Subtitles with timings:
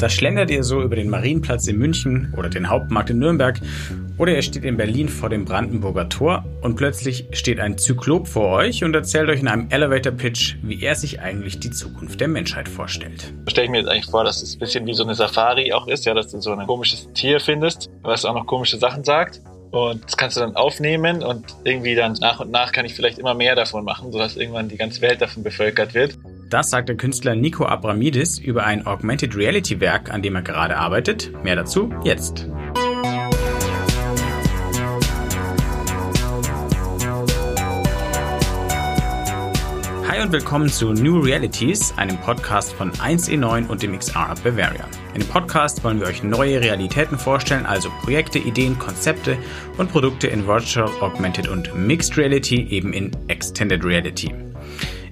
[0.00, 3.60] Da schlendert ihr so über den Marienplatz in München oder den Hauptmarkt in Nürnberg
[4.16, 8.48] oder ihr steht in Berlin vor dem Brandenburger Tor und plötzlich steht ein Zyklop vor
[8.48, 12.28] euch und erzählt euch in einem Elevator Pitch, wie er sich eigentlich die Zukunft der
[12.28, 13.34] Menschheit vorstellt.
[13.44, 15.70] Da stelle ich mir jetzt eigentlich vor, dass es ein bisschen wie so eine Safari
[15.74, 19.04] auch ist, ja, dass du so ein komisches Tier findest, was auch noch komische Sachen
[19.04, 19.42] sagt.
[19.70, 23.18] Und das kannst du dann aufnehmen und irgendwie dann nach und nach kann ich vielleicht
[23.18, 26.16] immer mehr davon machen, sodass irgendwann die ganze Welt davon bevölkert wird.
[26.50, 30.76] Das sagt der Künstler Nico Abramidis über ein Augmented Reality Werk, an dem er gerade
[30.76, 31.30] arbeitet.
[31.44, 32.48] Mehr dazu jetzt.
[40.08, 44.88] Hi und willkommen zu New Realities, einem Podcast von 1E9 und dem XR Bavaria.
[45.14, 49.38] In dem Podcast wollen wir euch neue Realitäten vorstellen, also Projekte, Ideen, Konzepte
[49.78, 54.34] und Produkte in Virtual, Augmented und Mixed Reality, eben in Extended Reality.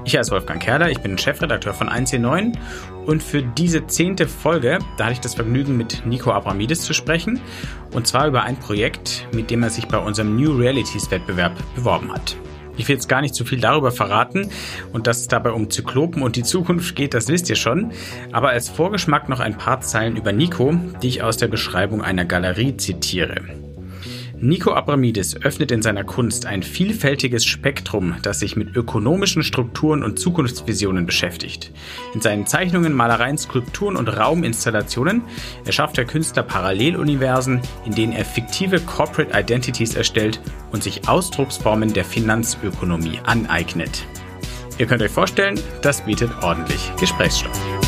[0.09, 2.57] Ich heiße Wolfgang Kerler, ich bin Chefredakteur von 1C9
[3.05, 7.41] und für diese zehnte Folge, da hatte ich das Vergnügen, mit Nico Abramidis zu sprechen
[7.93, 12.11] und zwar über ein Projekt, mit dem er sich bei unserem New Realities Wettbewerb beworben
[12.11, 12.39] hat.
[12.79, 14.49] Ich will jetzt gar nicht zu viel darüber verraten
[14.95, 17.93] und dass es dabei um Zyklopen und die Zukunft geht, das wisst ihr schon.
[18.33, 20.73] Aber als Vorgeschmack noch ein paar Zeilen über Nico,
[21.03, 23.43] die ich aus der Beschreibung einer Galerie zitiere.
[24.41, 30.21] Nico Abramidis öffnet in seiner Kunst ein vielfältiges Spektrum, das sich mit ökonomischen Strukturen und
[30.21, 31.73] Zukunftsvisionen beschäftigt.
[32.15, 35.23] In seinen Zeichnungen, Malereien, Skulpturen und Rauminstallationen
[35.65, 42.05] erschafft der Künstler Paralleluniversen, in denen er fiktive Corporate Identities erstellt und sich Ausdrucksformen der
[42.05, 44.07] Finanzökonomie aneignet.
[44.79, 47.88] Ihr könnt euch vorstellen, das bietet ordentlich Gesprächsstoff.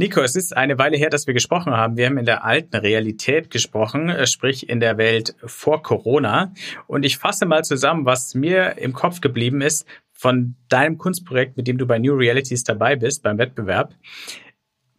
[0.00, 1.98] Nico, es ist eine Weile her, dass wir gesprochen haben.
[1.98, 6.54] Wir haben in der alten Realität gesprochen, äh, sprich in der Welt vor Corona.
[6.86, 11.66] Und ich fasse mal zusammen, was mir im Kopf geblieben ist von deinem Kunstprojekt, mit
[11.66, 13.94] dem du bei New Realities dabei bist, beim Wettbewerb.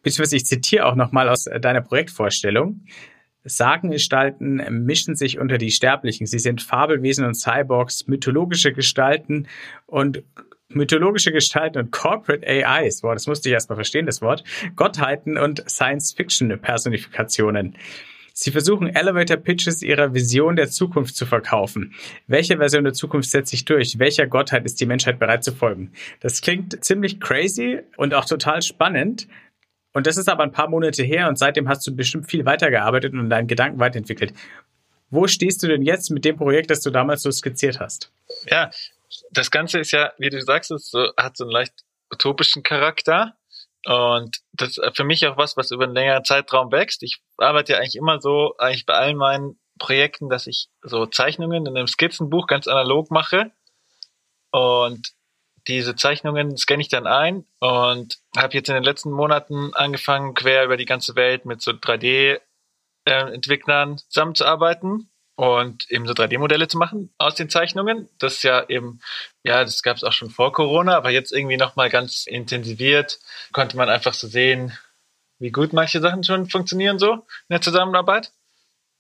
[0.04, 2.86] Beziehungsweise ich zitiere auch nochmal aus deiner Projektvorstellung.
[3.44, 6.28] Sagengestalten mischen sich unter die Sterblichen.
[6.28, 9.48] Sie sind Fabelwesen und Cyborgs, mythologische Gestalten
[9.88, 10.22] und
[10.76, 14.44] mythologische Gestalten und Corporate AIs, boah, das musste ich erstmal verstehen, das Wort,
[14.76, 17.76] Gottheiten und Science-Fiction-Personifikationen.
[18.34, 21.94] Sie versuchen Elevator Pitches ihrer Vision der Zukunft zu verkaufen.
[22.28, 24.00] Welche Version der Zukunft setzt sich durch?
[24.00, 25.92] Welcher Gottheit ist die Menschheit bereit zu folgen?
[26.22, 29.28] Das klingt ziemlich crazy und auch total spannend.
[29.94, 33.14] Und das ist aber ein paar Monate her und seitdem hast du bestimmt viel weitergearbeitet
[33.14, 34.34] und deinen Gedanken weiterentwickelt.
[35.10, 38.14] Wo stehst du denn jetzt mit dem Projekt, das du damals so skizziert hast?
[38.50, 38.72] Ja,
[39.32, 41.74] das Ganze ist ja, wie du sagst, es so, hat so einen leicht
[42.12, 43.36] utopischen Charakter.
[43.86, 47.02] Und das ist für mich auch was, was über einen längeren Zeitraum wächst.
[47.04, 51.66] Ich arbeite ja eigentlich immer so, eigentlich bei allen meinen Projekten, dass ich so Zeichnungen
[51.66, 53.52] in einem Skizzenbuch ganz analog mache.
[54.52, 55.14] Und
[55.68, 60.66] diese Zeichnungen scanne ich dann ein und habe jetzt in den letzten Monaten angefangen, quer
[60.66, 65.11] über die ganze Welt mit so 3D-Entwicklern äh, zusammenzuarbeiten
[65.42, 68.08] und eben so 3D-Modelle zu machen aus den Zeichnungen.
[68.20, 69.00] Das ist ja eben,
[69.44, 73.18] ja, das gab es auch schon vor Corona, aber jetzt irgendwie nochmal ganz intensiviert,
[73.52, 74.78] konnte man einfach so sehen,
[75.40, 78.32] wie gut manche Sachen schon funktionieren so in der Zusammenarbeit.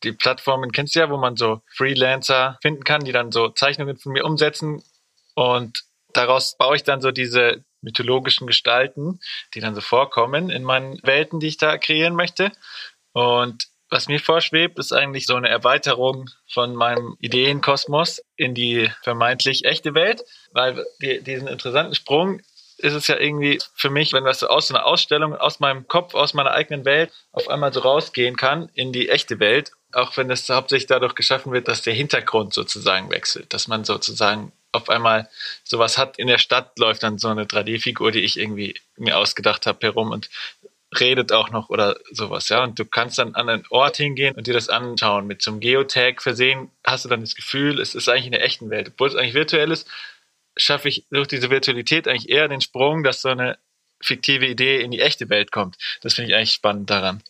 [0.04, 3.98] Die Plattformen kennst du ja, wo man so Freelancer finden kann, die dann so Zeichnungen
[3.98, 4.82] von mir umsetzen
[5.36, 9.20] und daraus baue ich dann so diese mythologischen Gestalten,
[9.54, 12.52] die dann so vorkommen in meinen Welten, die ich da kreieren möchte.
[13.14, 19.66] Und was mir vorschwebt, ist eigentlich so eine Erweiterung von meinem Ideenkosmos in die vermeintlich
[19.66, 22.40] echte Welt, weil die, diesen interessanten Sprung
[22.78, 26.16] ist es ja irgendwie für mich, wenn das aus so einer Ausstellung, aus meinem Kopf,
[26.16, 30.32] aus meiner eigenen Welt auf einmal so rausgehen kann in die echte Welt, auch wenn
[30.32, 35.30] es hauptsächlich dadurch geschaffen wird, dass der Hintergrund sozusagen wechselt, dass man sozusagen auf einmal
[35.64, 36.18] sowas hat.
[36.18, 40.12] In der Stadt läuft dann so eine 3D-Figur, die ich irgendwie mir ausgedacht habe, herum
[40.12, 40.30] und
[41.00, 42.64] redet auch noch oder sowas, ja.
[42.64, 45.28] Und du kannst dann an einen Ort hingehen und dir das anschauen.
[45.28, 48.44] Mit so einem Geotag versehen hast du dann das Gefühl, es ist eigentlich in der
[48.44, 48.90] echten Welt.
[48.94, 49.88] Obwohl es eigentlich virtuell ist,
[50.58, 53.58] schaffe ich durch diese Virtualität eigentlich eher den Sprung, dass so eine
[54.02, 55.78] fiktive Idee in die echte Welt kommt.
[56.02, 57.22] Das finde ich eigentlich spannend daran.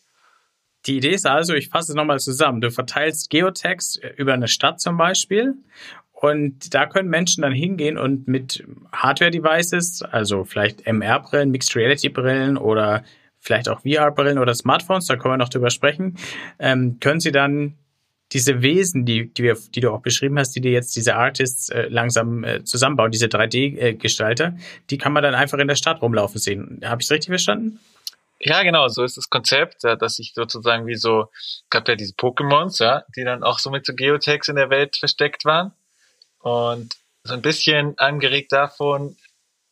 [0.88, 2.62] Die Idee ist also, ich fasse es nochmal zusammen.
[2.62, 5.53] Du verteilst Geotags über eine Stadt zum Beispiel
[6.12, 13.03] und da können Menschen dann hingehen und mit Hardware-Devices, also vielleicht MR-Brillen, Mixed Reality-Brillen oder
[13.41, 16.17] vielleicht auch VR-Brillen oder Smartphones, da können wir noch drüber sprechen,
[16.59, 17.77] ähm, können Sie dann
[18.31, 21.69] diese Wesen, die, die, wir, die du auch beschrieben hast, die dir jetzt diese Artists
[21.69, 24.55] äh, langsam äh, zusammenbauen, diese 3D-Gestalter,
[24.89, 26.79] die kann man dann einfach in der Stadt rumlaufen sehen.
[26.85, 27.79] Habe ich es richtig verstanden?
[28.39, 31.29] Ja, genau, so ist das Konzept, ja, dass ich sozusagen wie so,
[31.69, 34.95] gab ja diese Pokémons, ja, die dann auch so mit so Geotags in der Welt
[34.95, 35.73] versteckt waren.
[36.39, 39.15] Und so ein bisschen angeregt davon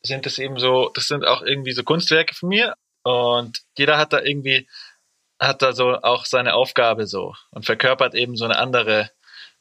[0.04, 4.14] sind es eben so, das sind auch irgendwie so Kunstwerke von mir und jeder hat
[4.14, 4.68] da irgendwie,
[5.40, 9.12] hat da so auch seine Aufgabe so und verkörpert eben so eine andere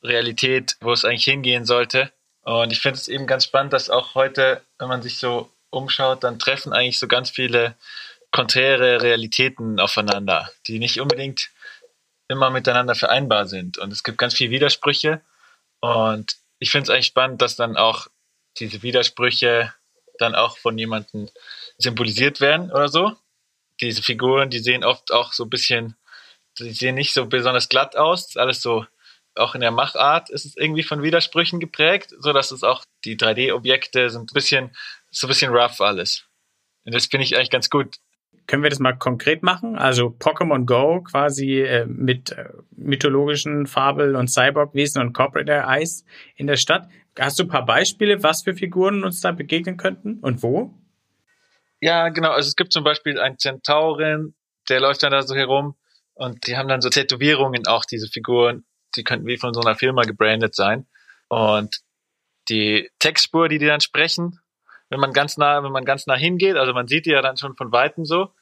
[0.03, 2.13] Realität, wo es eigentlich hingehen sollte.
[2.43, 6.25] Und ich finde es eben ganz spannend, dass auch heute, wenn man sich so umschaut,
[6.25, 7.77] dann treffen eigentlich so ganz viele
[8.31, 11.51] konträre Realitäten aufeinander, die nicht unbedingt
[12.29, 13.79] immer miteinander vereinbar sind.
[13.79, 15.21] Und es gibt ganz viele Widersprüche.
[15.81, 18.09] Und ich finde es eigentlich spannend, dass dann auch
[18.59, 19.73] diese Widersprüche
[20.19, 21.31] dann auch von jemandem
[21.79, 23.17] symbolisiert werden oder so.
[23.81, 25.97] Diese Figuren, die sehen oft auch so ein bisschen,
[26.59, 28.37] die sehen nicht so besonders glatt aus.
[28.37, 28.87] Alles so,
[29.37, 33.17] auch in der Machart ist es irgendwie von Widersprüchen geprägt, so dass es auch die
[33.17, 34.71] 3D-Objekte sind ein bisschen,
[35.11, 36.25] so ein bisschen rough alles.
[36.85, 37.97] Und das finde ich eigentlich ganz gut.
[38.47, 39.77] Können wir das mal konkret machen?
[39.77, 46.05] Also Pokémon Go quasi äh, mit äh, mythologischen Fabel- und Cyborg-Wesen und Corporate Eyes
[46.35, 46.89] in der Stadt.
[47.19, 50.73] Hast du ein paar Beispiele, was für Figuren uns da begegnen könnten und wo?
[51.81, 52.31] Ja, genau.
[52.31, 54.35] Also es gibt zum Beispiel einen Zentauren,
[54.69, 55.77] der läuft dann da so herum
[56.15, 58.65] und die haben dann so Tätowierungen auch, diese Figuren.
[58.97, 60.87] Die könnten wie von so einer Firma gebrandet sein.
[61.29, 61.81] Und
[62.49, 64.41] die Textspur, die die dann sprechen,
[64.89, 67.37] wenn man ganz nah, wenn man ganz nah hingeht, also man sieht die ja dann
[67.37, 68.33] schon von Weitem so.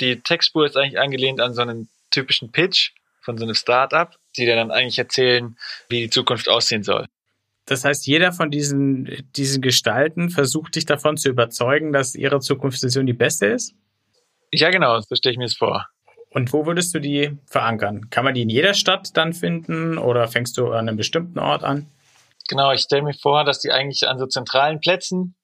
[0.00, 4.46] Die Textspur ist eigentlich angelehnt an so einen typischen Pitch von so einem Startup, die
[4.46, 5.56] dann eigentlich erzählen,
[5.88, 7.06] wie die Zukunft aussehen soll.
[7.66, 13.06] Das heißt, jeder von diesen, diesen Gestalten versucht dich davon zu überzeugen, dass ihre Zukunftsvision
[13.06, 13.74] die beste ist?
[14.52, 15.86] Ja, genau, so stelle ich mir es vor.
[16.30, 18.10] Und wo würdest du die verankern?
[18.10, 21.64] Kann man die in jeder Stadt dann finden oder fängst du an einem bestimmten Ort
[21.64, 21.86] an?
[22.48, 25.34] Genau, ich stelle mir vor, dass die eigentlich an so zentralen Plätzen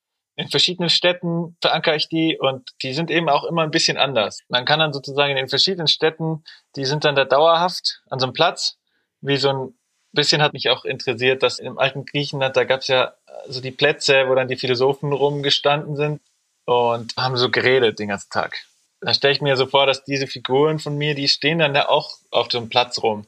[0.41, 4.41] in verschiedenen Städten verankere ich die und die sind eben auch immer ein bisschen anders.
[4.49, 6.45] Man kann dann sozusagen in den verschiedenen Städten,
[6.77, 8.79] die sind dann da dauerhaft an so einem Platz,
[9.21, 9.75] wie so ein
[10.13, 13.15] bisschen hat mich auch interessiert, dass im alten Griechenland, da gab es ja
[13.49, 16.21] so die Plätze, wo dann die Philosophen rumgestanden sind
[16.65, 18.57] und haben so geredet den ganzen Tag.
[19.01, 21.87] Da stelle ich mir so vor, dass diese Figuren von mir, die stehen dann da
[21.87, 23.25] auch auf einem Platz rum.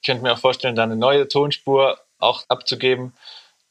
[0.00, 3.12] Ich könnte mir auch vorstellen, da eine neue Tonspur auch abzugeben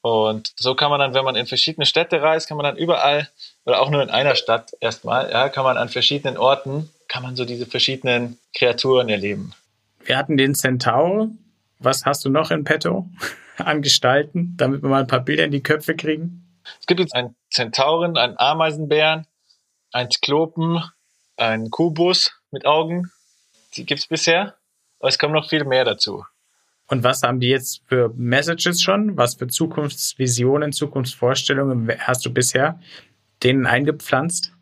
[0.06, 3.28] und so kann man dann, wenn man in verschiedene Städte reist, kann man dann überall
[3.66, 7.36] oder auch nur in einer Stadt erstmal, ja, kann man an verschiedenen Orten, kann man
[7.36, 9.54] so diese verschiedenen Kreaturen erleben.
[10.04, 11.30] Wir hatten den Centaur.
[11.80, 13.10] Was hast du noch in petto
[13.58, 16.42] an Gestalten, damit wir mal ein paar Bilder in die Köpfe kriegen?
[16.80, 19.28] Es gibt jetzt einen Zentauren, einen Ameisenbären,
[19.92, 20.84] einen Sklopen,
[21.38, 23.12] einen Kubus mit Augen.
[23.76, 24.56] Die gibt es bisher.
[25.00, 26.26] Aber es kommen noch viel mehr dazu.
[26.88, 29.18] Und was haben die jetzt für Messages schon?
[29.18, 32.80] Was für Zukunftsvisionen, Zukunftsvorstellungen hast du bisher
[33.44, 34.54] denen eingepflanzt?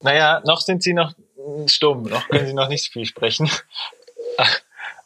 [0.00, 1.14] Naja, noch sind sie noch
[1.66, 3.50] stumm, noch können sie noch nicht so viel sprechen.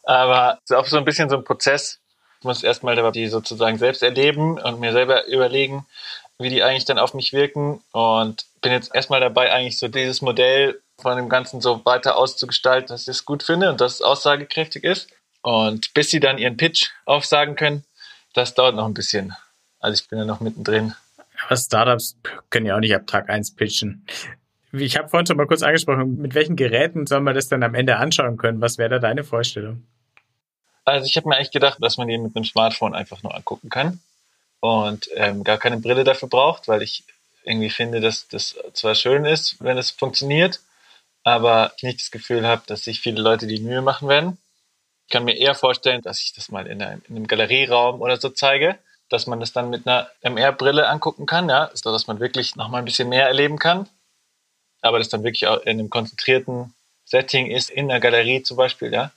[0.09, 1.99] Aber es ist auch so ein bisschen so ein Prozess.
[2.39, 5.85] Ich muss erstmal die sozusagen selbst erleben und mir selber überlegen,
[6.39, 7.83] wie die eigentlich dann auf mich wirken.
[7.91, 12.87] Und bin jetzt erstmal dabei, eigentlich so dieses Modell von dem Ganzen so weiter auszugestalten,
[12.87, 15.09] dass ich es gut finde und dass es aussagekräftig ist.
[15.43, 17.83] Und bis sie dann ihren Pitch aufsagen können,
[18.33, 19.35] das dauert noch ein bisschen.
[19.79, 20.95] Also ich bin ja noch mittendrin.
[21.45, 22.17] Aber Startups
[22.49, 24.07] können ja auch nicht ab Tag 1 pitchen.
[24.71, 27.75] Ich habe vorhin schon mal kurz angesprochen, mit welchen Geräten soll man das dann am
[27.75, 28.59] Ende anschauen können?
[28.59, 29.83] Was wäre da deine Vorstellung?
[30.85, 33.69] Also ich habe mir eigentlich gedacht, dass man die mit einem Smartphone einfach nur angucken
[33.69, 33.99] kann
[34.59, 37.03] und ähm, gar keine Brille dafür braucht, weil ich
[37.43, 40.59] irgendwie finde, dass das zwar schön ist, wenn es funktioniert,
[41.23, 44.37] aber ich nicht das Gefühl habe, dass sich viele Leute die Mühe machen werden.
[45.07, 48.17] Ich kann mir eher vorstellen, dass ich das mal in einem, in einem Galerieraum oder
[48.17, 48.77] so zeige,
[49.09, 52.69] dass man das dann mit einer MR-Brille angucken kann, ja, so dass man wirklich noch
[52.69, 53.89] mal ein bisschen mehr erleben kann.
[54.81, 56.73] Aber das dann wirklich auch in einem konzentrierten
[57.05, 59.11] Setting ist, in der Galerie zum Beispiel, ja.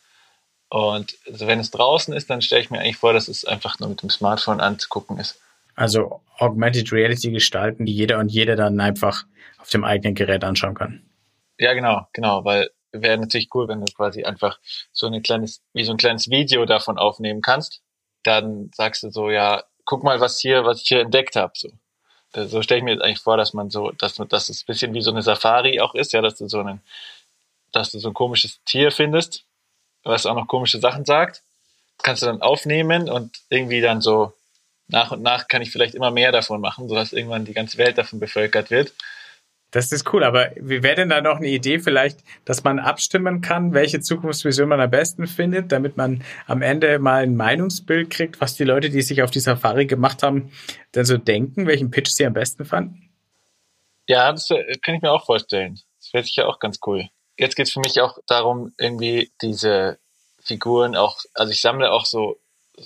[0.72, 3.78] Und also wenn es draußen ist, dann stelle ich mir eigentlich vor, dass es einfach
[3.78, 5.38] nur mit dem Smartphone anzugucken ist.
[5.74, 9.24] Also Augmented Reality gestalten, die jeder und jede dann einfach
[9.58, 11.02] auf dem eigenen Gerät anschauen kann.
[11.58, 14.58] Ja, genau, genau, weil wäre natürlich cool, wenn du quasi einfach
[14.92, 17.82] so ein kleines, wie so ein kleines Video davon aufnehmen kannst.
[18.22, 21.52] Dann sagst du so, ja, guck mal, was hier, was ich hier entdeckt habe.
[21.54, 21.68] So,
[22.34, 24.94] so stelle ich mir jetzt eigentlich vor, dass man so, dass, dass es ein bisschen
[24.94, 26.80] wie so eine Safari auch ist, ja, dass du so ein,
[27.72, 29.44] dass du so ein komisches Tier findest,
[30.04, 31.42] was auch noch komische Sachen sagt.
[31.99, 34.32] Das kannst du dann aufnehmen und irgendwie dann so
[34.88, 37.99] nach und nach kann ich vielleicht immer mehr davon machen, sodass irgendwann die ganze Welt
[37.99, 38.92] davon bevölkert wird.
[39.73, 43.40] Das ist cool, aber wie wäre denn da noch eine Idee vielleicht, dass man abstimmen
[43.40, 48.42] kann, welche Zukunftsvision man am besten findet, damit man am Ende mal ein Meinungsbild kriegt,
[48.42, 50.52] was die Leute, die sich auf die Safari gemacht haben,
[50.94, 53.09] denn so denken, welchen Pitch sie am besten fanden?
[54.06, 55.80] Ja, das äh, kann ich mir auch vorstellen.
[55.99, 57.09] Das wäre sicher auch ganz cool.
[57.36, 59.98] Jetzt geht es für mich auch darum, irgendwie diese
[60.42, 62.38] Figuren auch, also ich sammle auch so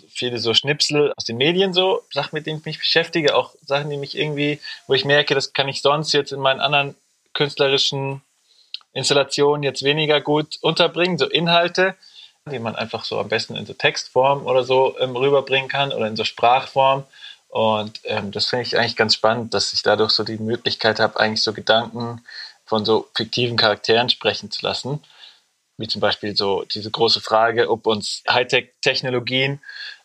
[0.08, 3.90] viele so Schnipsel aus den Medien, so Sachen, mit denen ich mich beschäftige, auch Sachen,
[3.90, 6.94] die mich irgendwie, wo ich merke, das kann ich sonst jetzt in meinen anderen
[7.32, 8.22] künstlerischen
[8.92, 11.94] Installationen jetzt weniger gut unterbringen, so Inhalte,
[12.50, 16.06] die man einfach so am besten in so Textform oder so ähm, rüberbringen kann oder
[16.06, 17.04] in so Sprachform.
[17.48, 21.18] Und ähm, das finde ich eigentlich ganz spannend, dass ich dadurch so die Möglichkeit habe,
[21.18, 22.24] eigentlich so Gedanken
[22.66, 25.02] von so fiktiven Charakteren sprechen zu lassen.
[25.78, 29.60] Wie zum Beispiel so diese große Frage, ob uns Hightech-Technologien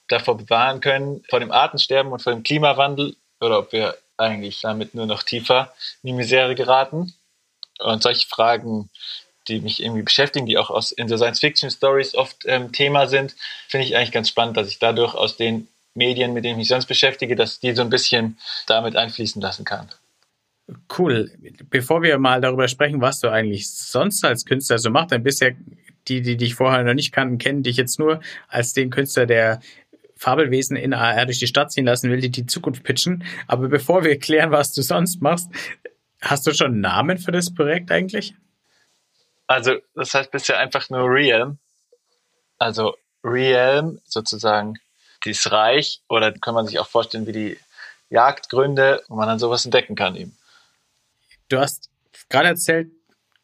[0.07, 4.93] davor bewahren können, vor dem Artensterben und vor dem Klimawandel oder ob wir eigentlich damit
[4.93, 7.13] nur noch tiefer in die Misere geraten.
[7.79, 8.89] Und solche Fragen,
[9.47, 13.35] die mich irgendwie beschäftigen, die auch aus, in so Science-Fiction-Stories oft ähm, Thema sind,
[13.67, 16.67] finde ich eigentlich ganz spannend, dass ich dadurch aus den Medien, mit denen ich mich
[16.67, 18.37] sonst beschäftige, dass die so ein bisschen
[18.67, 19.89] damit einfließen lassen kann.
[20.97, 21.31] Cool.
[21.69, 25.55] Bevor wir mal darüber sprechen, was du eigentlich sonst als Künstler so machst, dann bisher
[26.07, 29.59] die, die dich vorher noch nicht kannten, kennen dich jetzt nur als den Künstler, der
[30.15, 33.23] Fabelwesen in AR durch die Stadt ziehen lassen will, die die Zukunft pitchen.
[33.47, 35.49] Aber bevor wir klären, was du sonst machst,
[36.21, 38.35] hast du schon einen Namen für das Projekt eigentlich?
[39.47, 41.57] Also, das heißt bisher einfach nur Realm.
[42.57, 44.75] Also, Realm sozusagen
[45.25, 47.57] dieses Reich oder kann man sich auch vorstellen wie die
[48.09, 50.37] Jagdgründe, wo man dann sowas entdecken kann eben.
[51.51, 51.89] Du hast
[52.29, 52.91] gerade erzählt,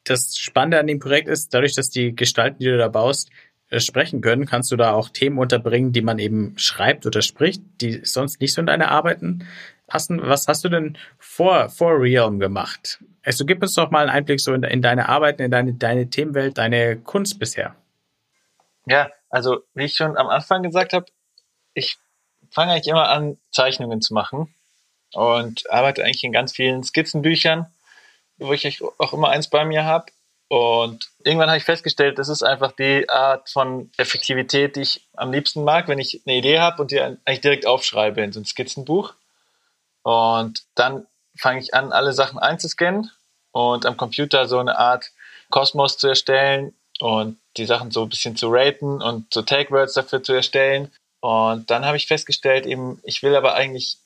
[0.06, 3.30] das Spannende an dem Projekt ist, dadurch, dass die Gestalten, die du da baust,
[3.70, 7.62] äh, sprechen können, kannst du da auch Themen unterbringen, die man eben schreibt oder spricht,
[7.82, 9.46] die sonst nicht so in deine Arbeiten
[9.88, 10.22] passen.
[10.22, 13.04] Was hast du denn vor, vor Realm gemacht?
[13.24, 16.10] Also gib uns doch mal einen Einblick so in, in deine Arbeiten, in deine, deine
[16.10, 17.76] Themenwelt, deine Kunst bisher.
[18.86, 21.08] Ja, also wie ich schon am Anfang gesagt habe,
[21.74, 21.98] ich
[22.52, 24.54] fange eigentlich immer an, Zeichnungen zu machen
[25.12, 27.68] und arbeite eigentlich in ganz vielen Skizzenbüchern,
[28.38, 30.06] wo ich auch immer eins bei mir habe.
[30.50, 35.32] Und irgendwann habe ich festgestellt, das ist einfach die Art von Effektivität, die ich am
[35.32, 38.46] liebsten mag, wenn ich eine Idee habe und die eigentlich direkt aufschreibe in so ein
[38.46, 39.14] Skizzenbuch.
[40.04, 41.06] Und dann
[41.38, 43.12] fange ich an, alle Sachen einzuscannen
[43.52, 45.12] und am Computer so eine Art
[45.50, 50.24] Kosmos zu erstellen und die Sachen so ein bisschen zu raten und so Tag-Words dafür
[50.24, 53.98] zu erstellen und dann habe ich festgestellt, eben, ich will aber eigentlich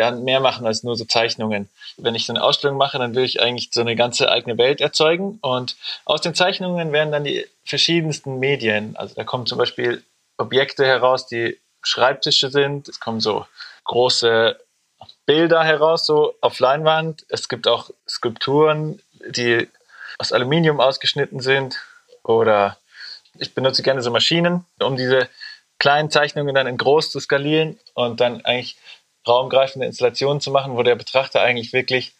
[0.00, 1.68] ja, mehr machen als nur so Zeichnungen.
[1.98, 4.80] Wenn ich so eine Ausstellung mache, dann will ich eigentlich so eine ganze eigene Welt
[4.80, 5.38] erzeugen.
[5.42, 5.76] Und
[6.06, 8.96] aus den Zeichnungen werden dann die verschiedensten Medien.
[8.96, 10.02] Also da kommen zum Beispiel
[10.38, 12.88] Objekte heraus, die Schreibtische sind.
[12.88, 13.44] Es kommen so
[13.84, 14.58] große
[15.26, 17.26] Bilder heraus, so auf Leinwand.
[17.28, 19.68] Es gibt auch Skulpturen, die
[20.16, 21.76] aus Aluminium ausgeschnitten sind.
[22.22, 22.78] Oder
[23.38, 25.28] ich benutze gerne so Maschinen, um diese
[25.78, 28.78] kleinen Zeichnungen dann in groß zu skalieren und dann eigentlich
[29.26, 32.12] raumgreifende Installationen zu machen, wo der Betrachter eigentlich wirklich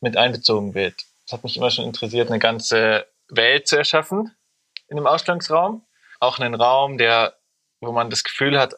[0.00, 0.94] mit einbezogen wird.
[1.26, 4.34] Es hat mich immer schon interessiert, eine ganze Welt zu erschaffen
[4.88, 5.84] in einem Ausstellungsraum.
[6.20, 7.34] Auch einen Raum, der,
[7.80, 8.74] wo man das Gefühl hat,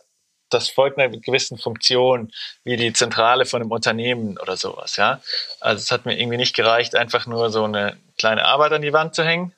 [0.48, 2.30] das folgt einer gewissen Funktion,
[2.62, 5.20] wie die Zentrale von einem Unternehmen oder sowas, ja.
[5.60, 8.92] Also es hat mir irgendwie nicht gereicht, einfach nur so eine kleine Arbeit an die
[8.92, 9.52] Wand zu hängen,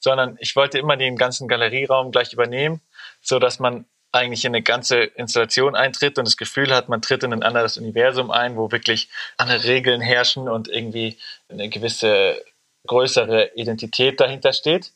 [0.00, 2.80] sondern ich wollte immer den ganzen Galerieraum gleich übernehmen
[3.20, 7.22] so dass man eigentlich in eine ganze Installation eintritt und das Gefühl hat, man tritt
[7.22, 12.42] in ein anderes Universum ein, wo wirklich andere Regeln herrschen und irgendwie eine gewisse
[12.86, 14.92] größere Identität dahinter steht.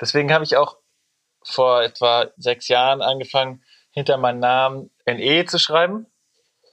[0.00, 0.76] Deswegen habe ich auch
[1.42, 6.06] vor etwa sechs Jahren angefangen, hinter meinem Namen NE zu schreiben.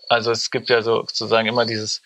[0.10, 2.02] Also es gibt ja so sozusagen immer dieses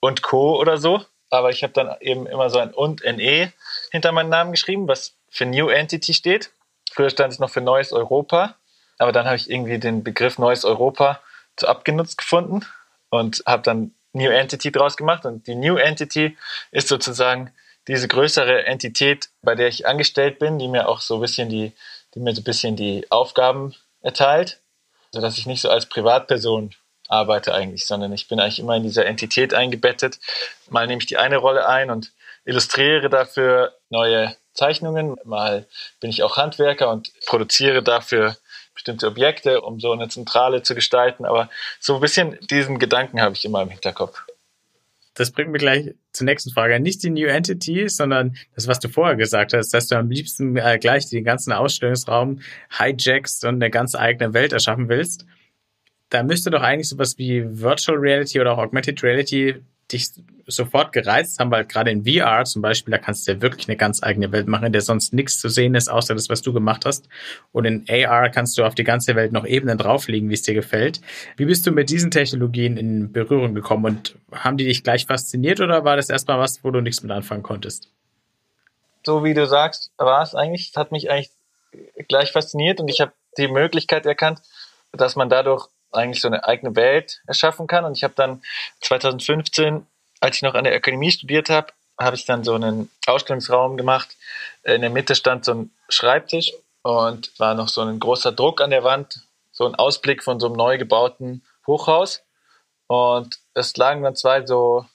[0.00, 0.58] und Co.
[0.58, 1.04] oder so.
[1.30, 3.52] Aber ich habe dann eben immer so ein und NE
[3.90, 6.50] hinter meinem Namen geschrieben, was für New Entity steht.
[6.90, 8.56] Früher stand es noch für Neues Europa,
[8.98, 11.20] aber dann habe ich irgendwie den Begriff Neues Europa
[11.56, 12.64] zu abgenutzt gefunden
[13.10, 15.24] und habe dann New Entity draus gemacht.
[15.24, 16.36] Und die New Entity
[16.70, 17.52] ist sozusagen
[17.88, 21.72] diese größere Entität, bei der ich angestellt bin, die mir auch so ein bisschen die,
[22.14, 24.60] die mir so ein bisschen die Aufgaben erteilt,
[25.10, 26.74] sodass ich nicht so als Privatperson
[27.08, 30.18] arbeite eigentlich, sondern ich bin eigentlich immer in dieser Entität eingebettet.
[30.70, 32.12] Mal nehme ich die eine Rolle ein und
[32.44, 35.66] illustriere dafür neue Zeichnungen, mal
[36.00, 38.36] bin ich auch Handwerker und produziere dafür
[38.74, 41.24] bestimmte Objekte, um so eine Zentrale zu gestalten.
[41.24, 41.48] Aber
[41.80, 44.24] so ein bisschen diesen Gedanken habe ich immer im Hinterkopf.
[45.14, 46.80] Das bringt mich gleich zur nächsten Frage.
[46.80, 50.56] Nicht die New Entity, sondern das, was du vorher gesagt hast, dass du am liebsten
[50.56, 52.40] äh, gleich den ganzen Ausstellungsraum
[52.78, 55.26] hijackst und eine ganz eigene Welt erschaffen willst.
[56.08, 59.56] Da müsste doch eigentlich sowas wie Virtual Reality oder auch Augmented Reality
[59.92, 60.10] dich
[60.46, 63.76] sofort gereizt haben, weil gerade in VR zum Beispiel, da kannst du ja wirklich eine
[63.76, 66.52] ganz eigene Welt machen, in der sonst nichts zu sehen ist, außer das, was du
[66.52, 67.08] gemacht hast.
[67.52, 70.54] Und in AR kannst du auf die ganze Welt noch Ebenen drauflegen, wie es dir
[70.54, 71.00] gefällt.
[71.36, 75.60] Wie bist du mit diesen Technologien in Berührung gekommen und haben die dich gleich fasziniert
[75.60, 77.88] oder war das erstmal was, wo du nichts mit anfangen konntest?
[79.04, 81.30] So wie du sagst, war es eigentlich, hat mich eigentlich
[82.08, 84.40] gleich fasziniert und ich habe die Möglichkeit erkannt,
[84.92, 87.84] dass man dadurch eigentlich so eine eigene Welt erschaffen kann.
[87.84, 88.42] Und ich habe dann
[88.80, 89.86] 2015,
[90.20, 94.16] als ich noch an der Akademie studiert habe, habe ich dann so einen Ausstellungsraum gemacht.
[94.62, 98.70] In der Mitte stand so ein Schreibtisch und war noch so ein großer Druck an
[98.70, 99.20] der Wand,
[99.52, 102.22] so ein Ausblick von so einem neu gebauten Hochhaus.
[102.86, 104.86] Und es lagen dann zwei so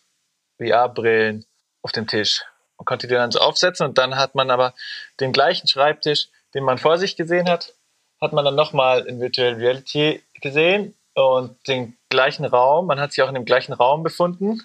[0.58, 1.46] VR-Brillen
[1.82, 2.44] auf dem Tisch.
[2.78, 4.74] Man konnte die dann so aufsetzen und dann hat man aber
[5.20, 7.74] den gleichen Schreibtisch, den man vor sich gesehen hat,
[8.22, 12.88] hat man dann nochmal in Virtual Reality gesehen und den gleichen Raum.
[12.88, 14.62] Man hat sich auch in dem gleichen Raum befunden.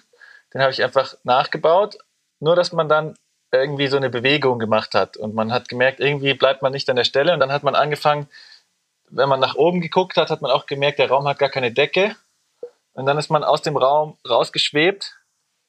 [0.53, 1.97] Den habe ich einfach nachgebaut.
[2.39, 3.15] Nur, dass man dann
[3.51, 6.95] irgendwie so eine Bewegung gemacht hat und man hat gemerkt, irgendwie bleibt man nicht an
[6.95, 8.27] der Stelle und dann hat man angefangen,
[9.09, 11.71] wenn man nach oben geguckt hat, hat man auch gemerkt, der Raum hat gar keine
[11.71, 12.15] Decke
[12.93, 15.15] und dann ist man aus dem Raum rausgeschwebt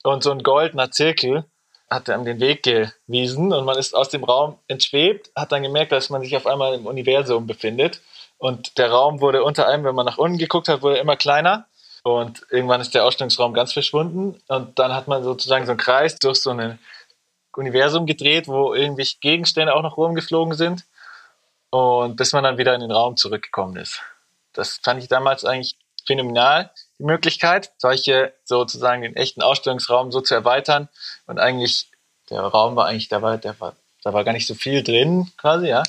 [0.02, 1.44] und so ein goldener Zirkel
[1.90, 5.92] hat einem den Weg gewiesen und man ist aus dem Raum entschwebt, hat dann gemerkt,
[5.92, 8.00] dass man sich auf einmal im Universum befindet.
[8.38, 11.66] Und der Raum wurde unter einem, wenn man nach unten geguckt hat, wurde immer kleiner.
[12.02, 14.40] Und irgendwann ist der Ausstellungsraum ganz verschwunden.
[14.48, 16.78] Und dann hat man sozusagen so einen Kreis durch so ein
[17.56, 20.84] Universum gedreht, wo irgendwelche Gegenstände auch noch rumgeflogen sind.
[21.70, 24.00] Und bis man dann wieder in den Raum zurückgekommen ist.
[24.52, 25.76] Das fand ich damals eigentlich
[26.06, 30.88] phänomenal, die Möglichkeit, solche sozusagen den echten Ausstellungsraum so zu erweitern.
[31.26, 31.90] Und eigentlich,
[32.30, 35.30] der Raum war eigentlich, da war, der war, da war gar nicht so viel drin,
[35.36, 35.82] quasi, ja.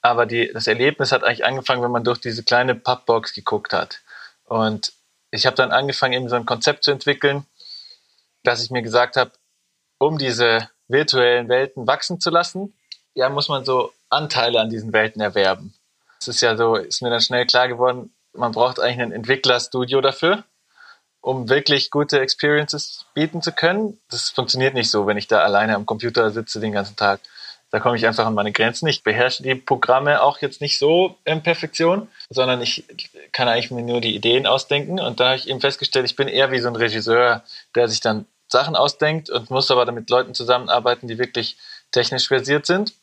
[0.00, 4.00] Aber die, das Erlebnis hat eigentlich angefangen, wenn man durch diese kleine Pappbox geguckt hat.
[4.44, 4.92] Und
[5.30, 7.44] ich habe dann angefangen, eben so ein Konzept zu entwickeln,
[8.44, 9.32] dass ich mir gesagt habe,
[9.98, 12.74] um diese virtuellen Welten wachsen zu lassen,
[13.14, 15.74] ja, muss man so Anteile an diesen Welten erwerben.
[16.20, 20.00] Es ist ja so, ist mir dann schnell klar geworden, man braucht eigentlich ein Entwicklerstudio
[20.00, 20.44] dafür,
[21.20, 24.00] um wirklich gute Experiences bieten zu können.
[24.10, 27.20] Das funktioniert nicht so, wenn ich da alleine am Computer sitze den ganzen Tag.
[27.70, 28.88] Da komme ich einfach an meine Grenzen.
[28.88, 32.84] Ich beherrsche die Programme auch jetzt nicht so in Perfektion, sondern ich
[33.32, 34.98] kann eigentlich mir nur die Ideen ausdenken.
[35.00, 37.42] Und da habe ich eben festgestellt, ich bin eher wie so ein Regisseur,
[37.74, 41.58] der sich dann Sachen ausdenkt und muss aber damit Leuten zusammenarbeiten, die wirklich
[41.90, 42.94] technisch versiert sind.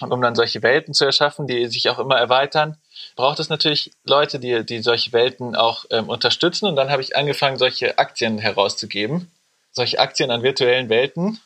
[0.00, 2.78] Und um dann solche Welten zu erschaffen, die sich auch immer erweitern,
[3.16, 6.66] braucht es natürlich Leute, die, die solche Welten auch ähm, unterstützen.
[6.66, 9.30] Und dann habe ich angefangen, solche Aktien herauszugeben.
[9.72, 11.40] Solche Aktien an virtuellen Welten.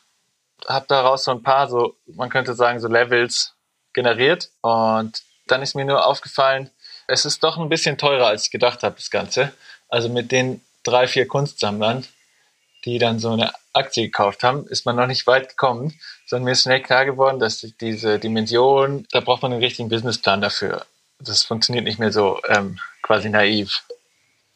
[0.67, 3.53] Habe daraus so ein paar, so, man könnte sagen, so Levels
[3.93, 4.49] generiert.
[4.61, 6.69] Und dann ist mir nur aufgefallen,
[7.07, 9.51] es ist doch ein bisschen teurer, als ich gedacht habe, das Ganze.
[9.89, 12.05] Also mit den drei, vier Kunstsammlern,
[12.85, 16.51] die dann so eine Aktie gekauft haben, ist man noch nicht weit gekommen, sondern mir
[16.51, 20.85] ist schnell klar geworden, dass diese Dimension, da braucht man einen richtigen Businessplan dafür.
[21.19, 23.83] Das funktioniert nicht mehr so ähm, quasi naiv.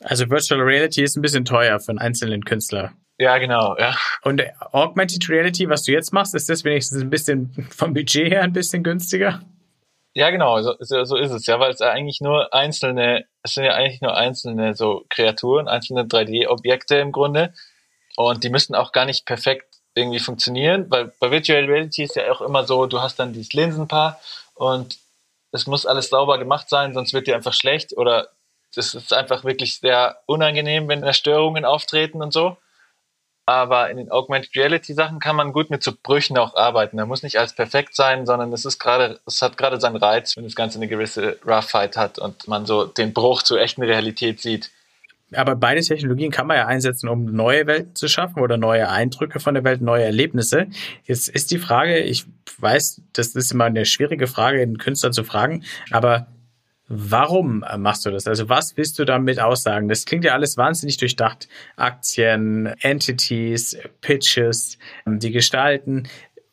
[0.04, 2.94] Also Virtual Reality ist ein bisschen teuer für einen einzelnen Künstler.
[3.18, 3.96] Ja, genau, ja.
[4.24, 8.44] Und Augmented Reality, was du jetzt machst, ist das wenigstens ein bisschen vom Budget her
[8.44, 9.42] ein bisschen günstiger?
[10.14, 13.74] Ja, genau, so, so ist es ja, weil es eigentlich nur einzelne, es sind ja
[13.74, 17.54] eigentlich nur einzelne so Kreaturen, einzelne 3D-Objekte im Grunde,
[18.18, 22.32] und die müssen auch gar nicht perfekt irgendwie funktionieren, weil bei Virtual Reality ist ja
[22.32, 24.20] auch immer so, du hast dann dieses Linsenpaar
[24.56, 24.98] und
[25.52, 28.30] es muss alles sauber gemacht sein, sonst wird dir einfach schlecht oder
[28.76, 32.58] es ist einfach wirklich sehr unangenehm, wenn da Störungen auftreten und so.
[33.46, 36.98] Aber in den Augmented Reality Sachen kann man gut mit so Brüchen auch arbeiten.
[36.98, 40.36] Da muss nicht alles perfekt sein, sondern es ist gerade, es hat gerade seinen Reiz,
[40.36, 44.42] wenn das Ganze eine gewisse Roughheit hat und man so den Bruch zur echten Realität
[44.42, 44.70] sieht.
[45.34, 49.40] Aber beide Technologien kann man ja einsetzen, um neue Welten zu schaffen oder neue Eindrücke
[49.40, 50.68] von der Welt, neue Erlebnisse.
[51.04, 52.26] Jetzt ist die Frage, ich
[52.60, 56.28] weiß, das ist immer eine schwierige Frage, einen Künstler zu fragen, aber
[56.90, 58.28] Warum machst du das?
[58.28, 59.90] Also was willst du damit aussagen?
[59.90, 61.50] Das klingt ja alles wahnsinnig durchdacht.
[61.76, 66.08] Aktien, Entities, Pitches, die Gestalten.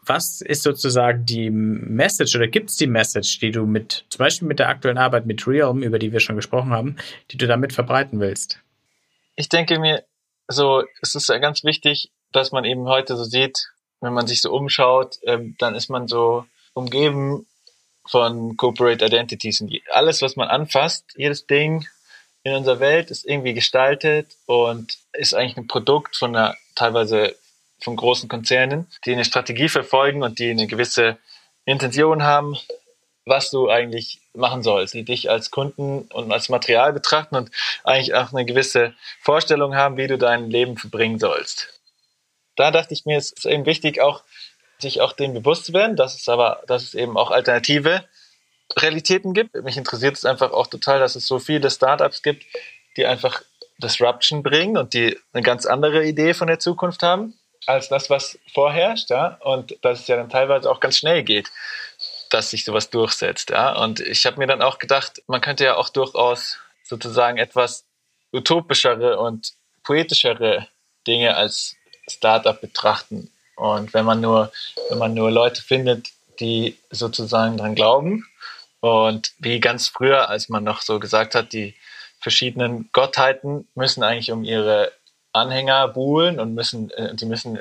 [0.07, 4.49] Was ist sozusagen die Message oder gibt es die Message, die du mit, zum Beispiel
[4.49, 6.97] mit der aktuellen Arbeit mit Realm, über die wir schon gesprochen haben,
[7.31, 8.61] die du damit verbreiten willst?
[9.37, 10.05] ich denke mir,
[10.49, 13.69] so, es ist ja ganz wichtig, dass man eben heute so sieht,
[14.01, 17.47] wenn man sich so umschaut, ähm, dann ist man so umgeben
[18.07, 21.87] von Corporate Identities und alles, was man anfasst, jedes Ding
[22.43, 27.35] in unserer Welt ist irgendwie gestaltet und ist eigentlich ein Produkt von einer teilweise
[27.81, 31.19] von großen Konzernen, die eine Strategie verfolgen und die eine gewisse
[31.65, 32.57] Intention haben,
[33.27, 37.51] was du eigentlich machen sollst, die dich als Kunden und als Material betrachten und
[37.83, 41.81] eigentlich auch eine gewisse Vorstellung haben, wie du dein Leben verbringen sollst.
[42.57, 44.23] Da dachte ich mir, es ist eben wichtig, auch
[44.79, 48.05] sich auch dem bewusst zu werden, dass es aber, dass es eben auch alternative
[48.77, 49.55] Realitäten gibt.
[49.63, 52.45] Mich interessiert es einfach auch total, dass es so viele Startups gibt,
[52.97, 53.43] die einfach
[53.79, 57.35] Disruption bringen und die eine ganz andere Idee von der Zukunft haben
[57.67, 61.51] als das, was vorherrscht, ja, und dass es ja dann teilweise auch ganz schnell geht
[62.35, 63.51] dass sich sowas durchsetzt.
[63.51, 63.73] Ja?
[63.81, 67.85] Und ich habe mir dann auch gedacht, man könnte ja auch durchaus sozusagen etwas
[68.33, 69.53] utopischere und
[69.85, 70.67] poetischere
[71.07, 71.77] Dinge als
[72.09, 73.31] Startup betrachten.
[73.55, 74.53] Und wenn man nur,
[74.89, 76.09] wenn man nur Leute findet,
[76.41, 78.27] die sozusagen dran glauben
[78.81, 81.77] und wie ganz früher, als man noch so gesagt hat, die
[82.19, 84.91] verschiedenen Gottheiten müssen eigentlich um ihre
[85.35, 87.61] Anhänger buhlen und müssen, äh, die müssen,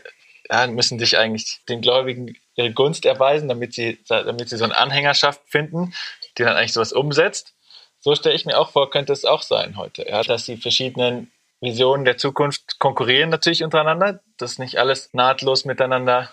[0.49, 4.77] ja, müssen sich eigentlich den Gläubigen ihre Gunst erweisen, damit sie, damit sie so eine
[4.77, 5.93] Anhängerschaft finden,
[6.38, 7.53] die dann eigentlich sowas umsetzt.
[7.99, 11.31] So stelle ich mir auch vor, könnte es auch sein heute, ja, dass die verschiedenen
[11.62, 14.19] Visionen der Zukunft konkurrieren natürlich untereinander.
[14.38, 16.29] Das ist nicht alles nahtlos miteinander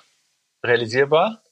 [0.65, 1.43] realisierbar.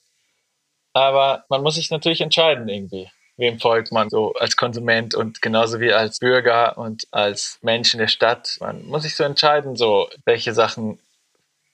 [0.92, 5.81] Aber man muss sich natürlich entscheiden irgendwie, wem folgt man so als Konsument und genauso
[5.81, 8.59] wie als Bürger und als Mensch in der Stadt.
[8.61, 10.98] Man muss sich so entscheiden, so welche Sachen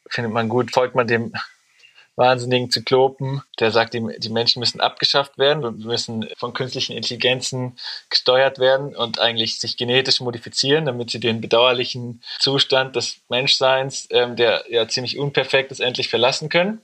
[0.09, 1.33] findet man gut, folgt man dem
[2.17, 7.77] wahnsinnigen Zyklopen, der sagt, die, die Menschen müssen abgeschafft werden müssen von künstlichen Intelligenzen
[8.09, 14.37] gesteuert werden und eigentlich sich genetisch modifizieren, damit sie den bedauerlichen Zustand des Menschseins, ähm,
[14.37, 16.81] der ja ziemlich unperfekt ist, endlich verlassen können.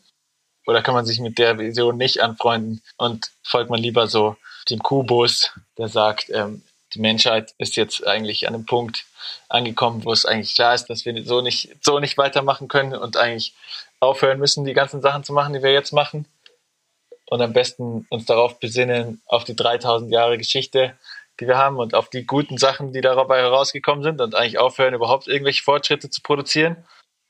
[0.66, 4.37] Oder kann man sich mit der Vision nicht anfreunden und folgt man lieber so
[4.71, 6.63] dem Kubus, der sagt, ähm,
[6.95, 9.05] die Menschheit ist jetzt eigentlich an einem Punkt
[9.49, 13.17] angekommen, wo es eigentlich klar ist, dass wir so nicht, so nicht weitermachen können und
[13.17, 13.55] eigentlich
[14.01, 16.27] aufhören müssen, die ganzen Sachen zu machen, die wir jetzt machen.
[17.27, 20.99] Und am besten uns darauf besinnen, auf die 3000 Jahre Geschichte,
[21.39, 24.95] die wir haben und auf die guten Sachen, die dabei herausgekommen sind und eigentlich aufhören,
[24.95, 26.77] überhaupt irgendwelche Fortschritte zu produzieren.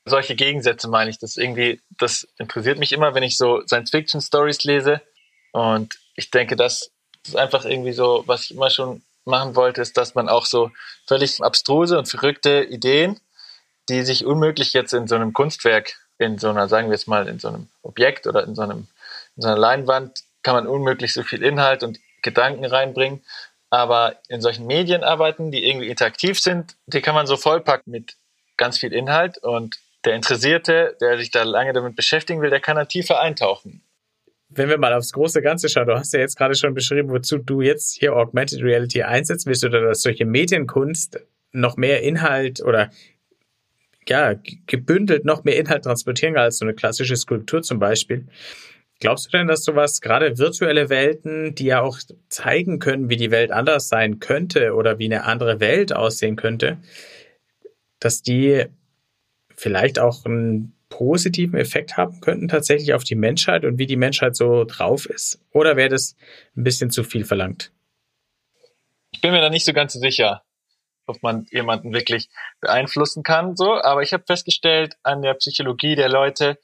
[0.05, 5.01] Solche Gegensätze meine ich, das irgendwie, das interessiert mich immer, wenn ich so Science-Fiction-Stories lese.
[5.51, 6.91] Und ich denke, das
[7.25, 10.71] ist einfach irgendwie so, was ich immer schon machen wollte, ist, dass man auch so
[11.07, 13.19] völlig abstruse und verrückte Ideen,
[13.89, 17.27] die sich unmöglich jetzt in so einem Kunstwerk in so einer, sagen wir jetzt mal,
[17.27, 18.87] in so einem Objekt oder in so, einem,
[19.35, 23.23] in so einer Leinwand kann man unmöglich so viel Inhalt und Gedanken reinbringen.
[23.71, 28.15] Aber in solchen Medienarbeiten, die irgendwie interaktiv sind, die kann man so vollpacken mit
[28.57, 32.75] ganz viel Inhalt und der Interessierte, der sich da lange damit beschäftigen will, der kann
[32.75, 33.81] da tiefer eintauchen.
[34.53, 37.37] Wenn wir mal aufs große Ganze schauen, du hast ja jetzt gerade schon beschrieben, wozu
[37.37, 41.19] du jetzt hier Augmented Reality einsetzen willst oder dass solche Medienkunst
[41.53, 42.89] noch mehr Inhalt oder
[44.07, 44.35] ja,
[44.65, 48.27] gebündelt noch mehr Inhalt transportieren als so eine klassische Skulptur zum Beispiel.
[48.99, 53.31] Glaubst du denn, dass sowas, gerade virtuelle Welten, die ja auch zeigen können, wie die
[53.31, 56.77] Welt anders sein könnte oder wie eine andere Welt aussehen könnte,
[57.99, 58.65] dass die
[59.55, 64.35] vielleicht auch einen positiven Effekt haben könnten tatsächlich auf die Menschheit und wie die Menschheit
[64.35, 65.39] so drauf ist?
[65.51, 66.15] Oder wäre das
[66.55, 67.71] ein bisschen zu viel verlangt?
[69.09, 70.43] Ich bin mir da nicht so ganz sicher
[71.11, 73.81] ob man jemanden wirklich beeinflussen kann, so.
[73.81, 76.57] Aber ich habe festgestellt an der Psychologie der Leute,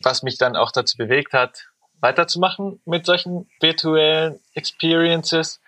[0.00, 1.68] was mich dann auch dazu bewegt hat,
[2.00, 5.60] weiterzumachen mit solchen virtuellen Experiences,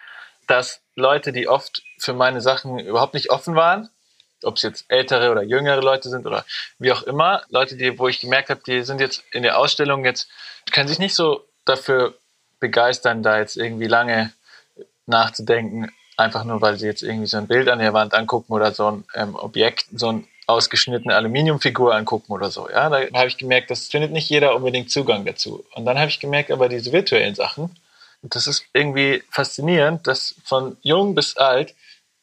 [0.46, 3.88] dass Leute, die oft für meine Sachen überhaupt nicht offen waren,
[4.44, 6.44] ob es jetzt ältere oder jüngere Leute sind oder
[6.78, 10.04] wie auch immer, Leute, die, wo ich gemerkt habe, die sind jetzt in der Ausstellung
[10.04, 10.28] jetzt,
[10.70, 12.14] können sich nicht so dafür
[12.60, 14.32] begeistern, da jetzt irgendwie lange
[15.06, 18.72] nachzudenken, einfach nur, weil sie jetzt irgendwie so ein Bild an der Wand angucken oder
[18.72, 22.68] so ein ähm, Objekt, so ein ausgeschnittene Aluminiumfigur angucken oder so.
[22.70, 25.64] Ja, da habe ich gemerkt, das findet nicht jeder unbedingt Zugang dazu.
[25.74, 27.76] Und dann habe ich gemerkt, aber diese virtuellen Sachen,
[28.22, 31.74] das ist irgendwie faszinierend, dass von jung bis alt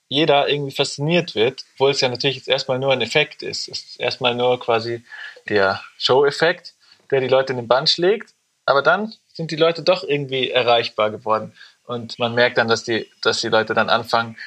[0.08, 3.68] jeder irgendwie fasziniert wird, obwohl es ja natürlich jetzt erstmal nur ein Effekt ist.
[3.68, 5.04] Es ist erstmal nur quasi
[5.50, 6.74] der Show-Effekt,
[7.12, 8.34] der die Leute in den Band schlägt.
[8.66, 11.54] Aber dann sind die Leute doch irgendwie erreichbar geworden.
[11.86, 14.38] Und man merkt dann, dass die, dass die Leute dann anfangen,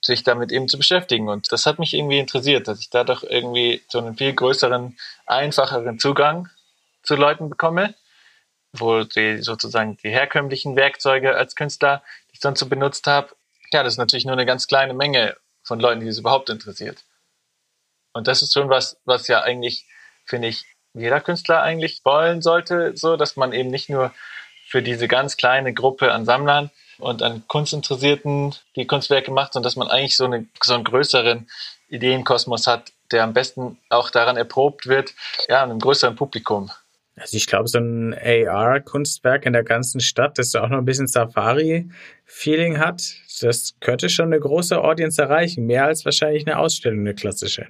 [0.00, 1.28] sich damit eben zu beschäftigen.
[1.28, 5.98] Und das hat mich irgendwie interessiert, dass ich dadurch irgendwie so einen viel größeren, einfacheren
[5.98, 6.48] Zugang
[7.02, 7.94] zu Leuten bekomme,
[8.72, 13.30] wo die sozusagen die herkömmlichen Werkzeuge als Künstler, die ich sonst so benutzt habe,
[13.74, 17.04] ja, das ist natürlich nur eine ganz kleine Menge von Leuten, die es überhaupt interessiert.
[18.12, 19.84] Und das ist schon was, was ja eigentlich,
[20.24, 24.14] finde ich, jeder Künstler eigentlich wollen sollte, so, dass man eben nicht nur
[24.66, 29.76] für diese ganz kleine Gruppe an Sammlern und an Kunstinteressierten die Kunstwerke macht, sondern dass
[29.76, 31.48] man eigentlich so, eine, so einen größeren
[31.88, 35.12] Ideenkosmos hat, der am besten auch daran erprobt wird,
[35.48, 36.70] ja, einem größeren Publikum.
[37.16, 41.06] Also ich glaube, so ein AR-Kunstwerk in der ganzen Stadt, das auch noch ein bisschen
[41.06, 47.14] Safari-Feeling hat, das könnte schon eine große Audience erreichen, mehr als wahrscheinlich eine Ausstellung, eine
[47.14, 47.68] klassische.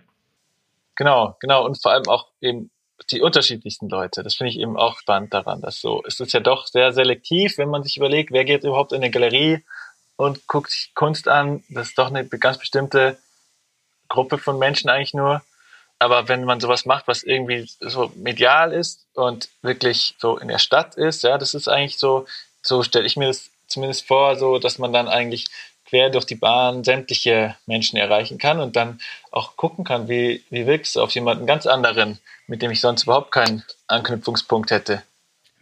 [0.96, 1.64] Genau, genau.
[1.64, 2.70] Und vor allem auch eben
[3.10, 4.22] die unterschiedlichsten Leute.
[4.22, 7.58] Das finde ich eben auch spannend daran, dass so, es ist ja doch sehr selektiv,
[7.58, 9.64] wenn man sich überlegt, wer geht überhaupt in eine Galerie
[10.16, 11.64] und guckt sich Kunst an.
[11.68, 13.18] Das ist doch eine ganz bestimmte
[14.08, 15.42] Gruppe von Menschen eigentlich nur.
[15.98, 20.58] Aber wenn man sowas macht, was irgendwie so medial ist und wirklich so in der
[20.58, 22.26] Stadt ist, ja, das ist eigentlich so,
[22.62, 25.46] so stelle ich mir das zumindest vor, so, dass man dann eigentlich
[25.86, 30.66] quer durch die Bahn sämtliche Menschen erreichen kann und dann auch gucken kann, wie, wie
[30.66, 35.02] wirkt es auf jemanden ganz anderen, mit dem ich sonst überhaupt keinen Anknüpfungspunkt hätte.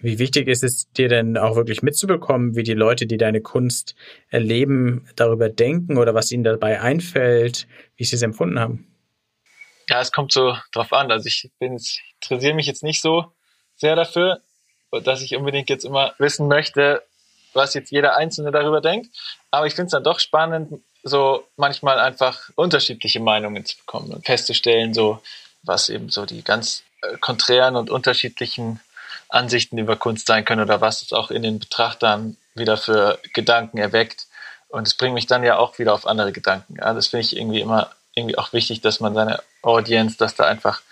[0.01, 3.95] Wie wichtig ist es dir denn auch wirklich mitzubekommen, wie die Leute, die deine Kunst
[4.31, 8.92] erleben, darüber denken oder was ihnen dabei einfällt, wie sie es empfunden haben?
[9.89, 11.11] Ja, es kommt so drauf an.
[11.11, 13.33] Also ich bin jetzt, interessiere mich jetzt nicht so
[13.77, 14.41] sehr dafür,
[15.05, 17.03] dass ich unbedingt jetzt immer wissen möchte,
[17.55, 19.09] was jetzt jeder Einzelne darüber denkt.
[19.51, 24.25] Aber ich finde es dann doch spannend, so manchmal einfach unterschiedliche Meinungen zu bekommen und
[24.25, 25.21] festzustellen, so
[25.63, 28.81] was eben so die ganz äh, konträren und unterschiedlichen
[29.29, 33.79] Ansichten über Kunst sein können oder was es auch in den Betrachtern wieder für Gedanken
[33.79, 34.27] erweckt.
[34.69, 36.77] Und es bringt mich dann ja auch wieder auf andere Gedanken.
[36.77, 40.45] Ja, das finde ich irgendwie immer irgendwie auch wichtig, dass man seine Audience, dass da
[40.45, 40.83] einfach,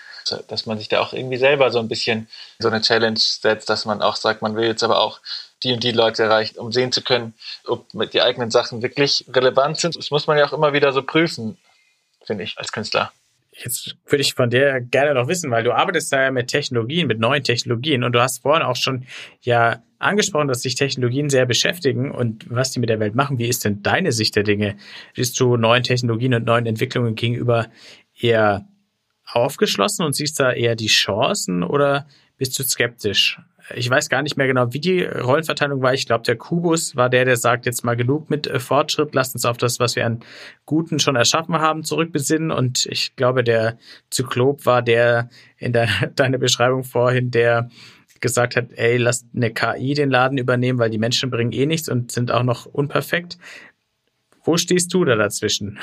[0.49, 2.29] dass man sich da auch irgendwie selber so ein bisschen
[2.59, 5.21] so eine Challenge setzt, dass man auch sagt, man will jetzt aber auch
[5.63, 7.35] die und die Leute erreichen, um sehen zu können,
[7.67, 9.97] ob die eigenen Sachen wirklich relevant sind.
[9.97, 11.59] Das muss man ja auch immer wieder so prüfen,
[12.25, 13.13] finde ich, als Künstler.
[13.63, 17.07] Jetzt würde ich von dir gerne noch wissen, weil du arbeitest da ja mit Technologien,
[17.07, 19.05] mit neuen Technologien und du hast vorhin auch schon
[19.43, 23.39] ja angesprochen, dass sich Technologien sehr beschäftigen und was die mit der Welt machen.
[23.39, 24.77] Wie ist denn deine Sicht der Dinge?
[25.15, 27.67] Bist du neuen Technologien und neuen Entwicklungen gegenüber
[28.19, 28.67] eher
[29.27, 32.07] aufgeschlossen und siehst da eher die Chancen oder
[32.39, 33.39] bist du skeptisch?
[33.75, 35.95] Ich weiß gar nicht mehr genau, wie die Rollenverteilung war.
[35.95, 39.35] Ich glaube, der Kubus war der, der sagt, jetzt mal genug mit äh, Fortschritt, lasst
[39.35, 40.21] uns auf das, was wir an
[40.67, 42.51] Guten schon erschaffen haben, zurückbesinnen.
[42.51, 43.79] Und ich glaube, der
[44.11, 47.71] Zyklop war der in de deiner Beschreibung vorhin, der
[48.21, 51.89] gesagt hat, ey, lasst eine KI den Laden übernehmen, weil die Menschen bringen eh nichts
[51.89, 53.39] und sind auch noch unperfekt.
[54.45, 55.79] Wo stehst du da dazwischen?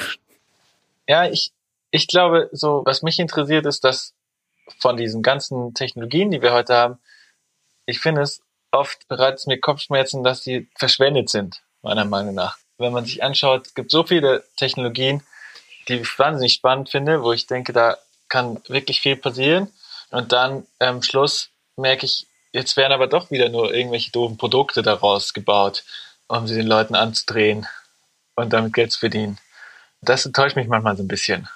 [1.07, 1.51] Ja, ich,
[1.91, 4.13] ich glaube, so, was mich interessiert, ist, dass
[4.79, 6.97] von diesen ganzen Technologien, die wir heute haben,
[7.87, 12.57] ich finde es oft bereits mir Kopfschmerzen, dass sie verschwendet sind, meiner Meinung nach.
[12.77, 15.23] Wenn man sich anschaut, es gibt so viele Technologien,
[15.87, 17.97] die ich wahnsinnig spannend finde, wo ich denke, da
[18.29, 19.71] kann wirklich viel passieren.
[20.11, 24.83] Und dann am Schluss merke ich, jetzt werden aber doch wieder nur irgendwelche doofen Produkte
[24.83, 25.83] daraus gebaut,
[26.27, 27.67] um sie den Leuten anzudrehen
[28.35, 29.39] und damit Geld zu verdienen.
[30.01, 31.47] Das enttäuscht mich manchmal so ein bisschen.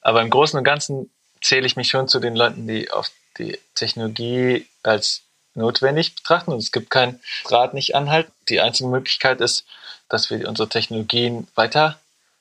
[0.00, 3.58] Aber im Großen und Ganzen zähle ich mich schon zu den Leuten, die auf die
[3.74, 5.22] Technologie als
[5.60, 8.32] notwendig betrachten und es gibt kein Rad nicht anhalten.
[8.48, 9.64] Die einzige Möglichkeit ist,
[10.08, 12.00] dass wir unsere Technologien weiter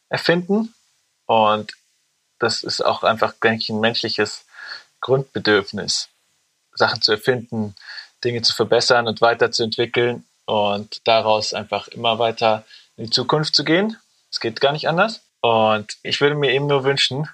[0.10, 0.74] erfinden
[1.26, 1.74] und
[2.40, 4.46] das ist auch einfach, denke ich, ein menschliches
[5.02, 6.10] Grundbedürfnis,
[6.74, 7.76] Sachen zu erfinden,
[8.24, 12.66] Dinge zu verbessern und weiterzuentwickeln und daraus einfach immer weiter
[12.98, 13.98] in die Zukunft zu gehen.
[14.32, 15.22] Es geht gar nicht anders.
[15.42, 17.30] Und ich würde mir eben nur wünschen,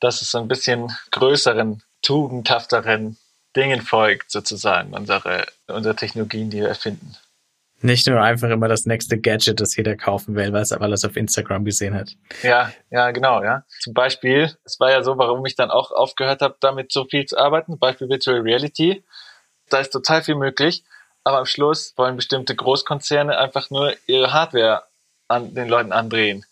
[0.00, 3.16] dass es so ein bisschen größeren, tugendhafteren
[3.56, 7.16] Dingen folgt, sozusagen, unsere, unsere Technologien, die wir erfinden.
[7.80, 11.04] Nicht nur einfach immer das nächste Gadget, das jeder kaufen will, weil es aber alles
[11.04, 12.12] auf Instagram gesehen hat.
[12.42, 13.64] Ja, ja, genau, ja.
[13.80, 17.26] Zum Beispiel, es war ja so, warum ich dann auch aufgehört habe, damit so viel
[17.26, 19.04] zu arbeiten, Beispiel Virtual Reality.
[19.68, 20.82] Da ist total viel möglich,
[21.24, 24.84] aber am Schluss wollen bestimmte Großkonzerne einfach nur ihre Hardware
[25.28, 26.46] an den Leuten andrehen.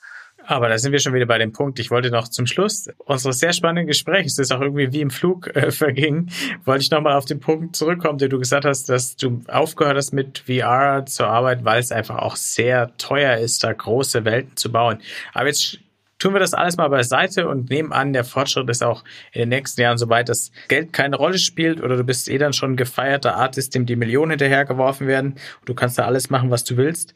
[0.47, 1.79] Aber da sind wir schon wieder bei dem Punkt.
[1.79, 5.55] Ich wollte noch zum Schluss unseres sehr spannenden Gesprächs, das auch irgendwie wie im Flug
[5.55, 6.31] äh, verging,
[6.65, 10.13] wollte ich nochmal auf den Punkt zurückkommen, den du gesagt hast, dass du aufgehört hast
[10.13, 14.73] mit VR zu arbeiten, weil es einfach auch sehr teuer ist, da große Welten zu
[14.73, 14.99] bauen.
[15.33, 15.79] Aber jetzt
[16.19, 19.03] tun wir das alles mal beiseite und nehmen an, der Fortschritt ist auch
[19.33, 22.39] in den nächsten Jahren so weit, dass Geld keine Rolle spielt oder du bist eh
[22.39, 26.31] dann schon ein gefeierter Artist, dem die Millionen hinterhergeworfen werden und du kannst da alles
[26.31, 27.15] machen, was du willst.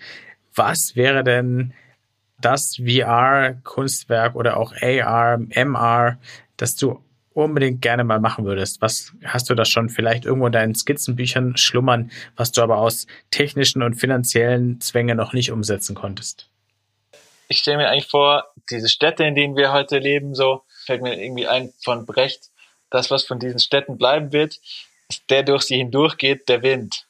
[0.54, 1.72] Was wäre denn
[2.46, 6.16] das VR-Kunstwerk oder auch AR, MR,
[6.56, 7.02] das du
[7.34, 8.80] unbedingt gerne mal machen würdest?
[8.80, 13.08] Was hast du da schon vielleicht irgendwo in deinen Skizzenbüchern schlummern, was du aber aus
[13.32, 16.48] technischen und finanziellen Zwängen noch nicht umsetzen konntest?
[17.48, 21.20] Ich stelle mir eigentlich vor, diese Städte, in denen wir heute leben, so fällt mir
[21.20, 22.50] irgendwie ein von Brecht,
[22.90, 24.60] das, was von diesen Städten bleiben wird,
[25.08, 27.06] ist der durch sie hindurchgeht, der Wind.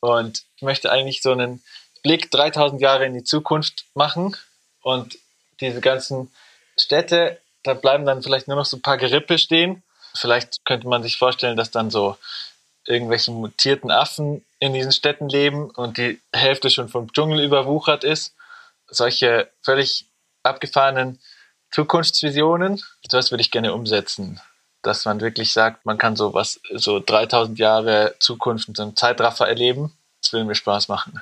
[0.00, 1.62] Und ich möchte eigentlich so einen
[2.02, 4.36] Blick 3000 Jahre in die Zukunft machen
[4.82, 5.18] und
[5.60, 6.30] diese ganzen
[6.78, 9.82] Städte, da bleiben dann vielleicht nur noch so ein paar Gerippe stehen.
[10.14, 12.16] Vielleicht könnte man sich vorstellen, dass dann so
[12.86, 18.34] irgendwelche mutierten Affen in diesen Städten leben und die Hälfte schon vom Dschungel überwuchert ist.
[18.88, 20.06] Solche völlig
[20.42, 21.20] abgefahrenen
[21.70, 24.40] Zukunftsvisionen, das würde ich gerne umsetzen.
[24.82, 28.96] Dass man wirklich sagt, man kann so was, so 3000 Jahre Zukunft in so einem
[28.96, 29.92] Zeitraffer erleben.
[30.22, 31.20] Das würde mir Spaß machen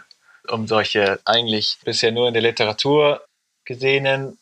[0.50, 3.22] um solche eigentlich bisher nur in der Literatur
[3.68, 4.38] gesehenen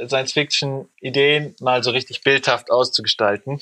[0.00, 3.60] Science-Fiction-Ideen mal so richtig bildhaft auszugestalten.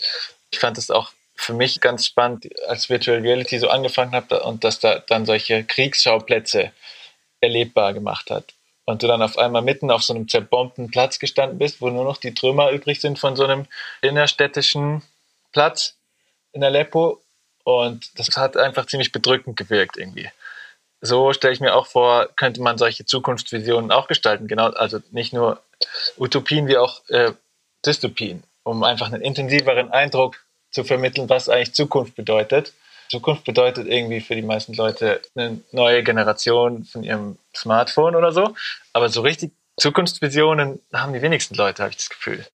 [0.50, 4.62] Ich fand es auch für mich ganz spannend, als Virtual Reality so angefangen habe und
[4.62, 6.72] dass da dann solche Kriegsschauplätze
[7.40, 8.52] erlebbar gemacht hat.
[8.88, 12.04] und du dann auf einmal mitten auf so einem zerbombten Platz gestanden bist, wo nur
[12.04, 13.66] noch die Trümmer übrig sind von so einem
[14.00, 15.02] innerstädtischen
[15.52, 15.96] Platz
[16.52, 17.20] in Aleppo.
[17.64, 20.30] Und das hat einfach ziemlich bedrückend gewirkt irgendwie.
[21.06, 24.48] So stelle ich mir auch vor, könnte man solche Zukunftsvisionen auch gestalten.
[24.48, 25.60] Genau, also nicht nur
[26.18, 27.32] Utopien wie auch äh,
[27.84, 30.36] Dystopien, um einfach einen intensiveren Eindruck
[30.70, 32.72] zu vermitteln, was eigentlich Zukunft bedeutet.
[33.08, 38.54] Zukunft bedeutet irgendwie für die meisten Leute eine neue Generation von ihrem Smartphone oder so.
[38.92, 42.44] Aber so richtig Zukunftsvisionen haben die wenigsten Leute, habe ich das Gefühl.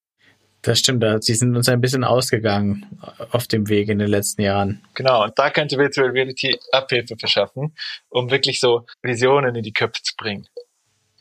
[0.62, 2.87] Das stimmt, sie sind uns ein bisschen ausgegangen
[3.33, 4.81] auf dem Weg in den letzten Jahren.
[4.94, 7.75] Genau, und da könnte Virtual Reality Abhilfe verschaffen,
[8.09, 10.46] um wirklich so Visionen in die Köpfe zu bringen.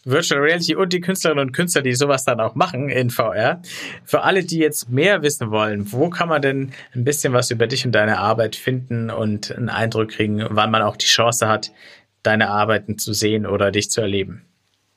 [0.03, 3.61] Virtual Reality und die Künstlerinnen und Künstler, die sowas dann auch machen in VR.
[4.03, 7.67] Für alle, die jetzt mehr wissen wollen, wo kann man denn ein bisschen was über
[7.67, 11.71] dich und deine Arbeit finden und einen Eindruck kriegen, wann man auch die Chance hat,
[12.23, 14.45] deine Arbeiten zu sehen oder dich zu erleben?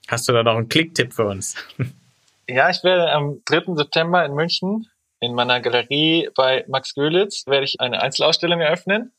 [0.08, 1.54] Hast du da noch einen Klicktipp für uns?
[2.48, 3.74] Ja, ich werde am 3.
[3.74, 4.88] September in München
[5.24, 9.12] in meiner Galerie bei Max Görlitz werde ich eine Einzelausstellung eröffnen.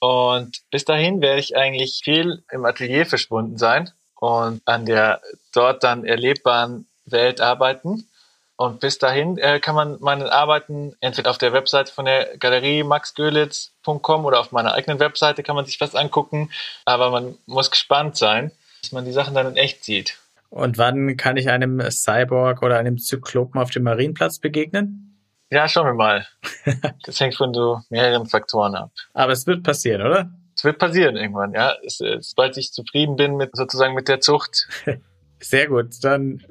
[0.00, 5.20] Und bis dahin werde ich eigentlich viel im Atelier verschwunden sein und an der
[5.52, 8.08] dort dann erlebbaren Welt arbeiten.
[8.56, 12.82] Und bis dahin äh, kann man meine Arbeiten entweder auf der Webseite von der Galerie
[12.82, 16.50] maxgölitz.com oder auf meiner eigenen Webseite kann man sich was angucken.
[16.84, 18.50] Aber man muss gespannt sein,
[18.82, 20.18] dass man die Sachen dann in echt sieht.
[20.52, 25.18] Und wann kann ich einem Cyborg oder einem Zyklopen auf dem Marienplatz begegnen?
[25.50, 26.26] Ja, schauen wir mal.
[27.06, 28.90] Das hängt von so mehreren Faktoren ab.
[29.14, 30.30] Aber es wird passieren, oder?
[30.54, 31.72] Es wird passieren irgendwann, ja.
[31.86, 34.68] Es, sobald ich zufrieden bin mit sozusagen mit der Zucht.
[35.40, 35.94] Sehr gut.
[36.02, 36.42] Dann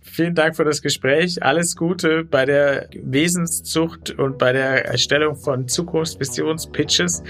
[0.00, 1.40] vielen Dank für das Gespräch.
[1.40, 7.22] Alles Gute bei der Wesenszucht und bei der Erstellung von Zukunftsvisionspitches.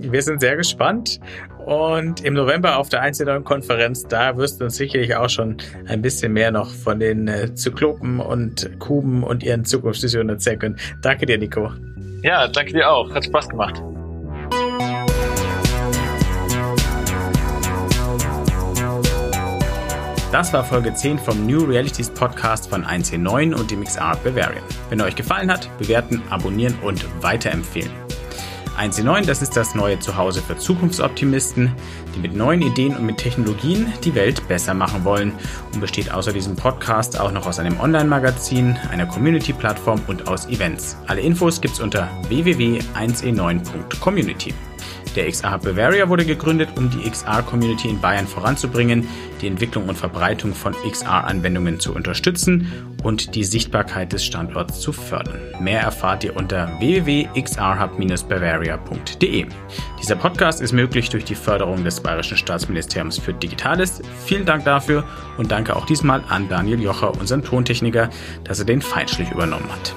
[0.00, 1.20] Wir sind sehr gespannt.
[1.66, 6.00] Und im November auf der einzelnen Konferenz, da wirst du uns sicherlich auch schon ein
[6.00, 10.78] bisschen mehr noch von den äh, Zyklopen und Kuben und ihren Zukunftsvisionen erzählen können.
[11.02, 11.70] Danke dir, Nico.
[12.22, 13.12] Ja, danke dir auch.
[13.12, 13.82] Hat Spaß gemacht.
[20.30, 24.62] Das war Folge 10 vom New Realities Podcast von 1C9 und dem XR Bavarian.
[24.90, 28.07] Wenn er euch gefallen hat, bewerten, abonnieren und weiterempfehlen.
[28.78, 31.72] 1C9, das ist das neue Zuhause für Zukunftsoptimisten,
[32.14, 35.32] die mit neuen Ideen und mit Technologien die Welt besser machen wollen
[35.74, 40.96] und besteht außer diesem Podcast auch noch aus einem Online-Magazin, einer Community-Plattform und aus Events.
[41.08, 44.54] Alle Infos gibt's unter www.1e9.community.
[45.16, 49.06] Der XR Bavaria wurde gegründet, um die XR-Community in Bayern voranzubringen,
[49.40, 55.40] die Entwicklung und Verbreitung von XR-Anwendungen zu unterstützen und die Sichtbarkeit des Standorts zu fördern.
[55.60, 59.46] Mehr erfahrt ihr unter www.xrhub-bavaria.de.
[60.00, 64.02] Dieser Podcast ist möglich durch die Förderung des Bayerischen Staatsministeriums für Digitales.
[64.24, 65.04] Vielen Dank dafür
[65.36, 68.10] und danke auch diesmal an Daniel Jocher, unseren Tontechniker,
[68.44, 69.94] dass er den Feinschliff übernommen hat.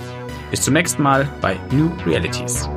[0.52, 2.70] Bis zum nächsten Mal bei New Realities.